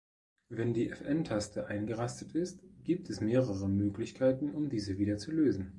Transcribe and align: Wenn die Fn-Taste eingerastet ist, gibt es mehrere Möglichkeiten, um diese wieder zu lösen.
Wenn 0.49 0.73
die 0.73 0.89
Fn-Taste 0.89 1.67
eingerastet 1.67 2.33
ist, 2.33 2.63
gibt 2.83 3.11
es 3.11 3.21
mehrere 3.21 3.69
Möglichkeiten, 3.69 4.49
um 4.49 4.67
diese 4.67 4.97
wieder 4.97 5.19
zu 5.19 5.31
lösen. 5.31 5.69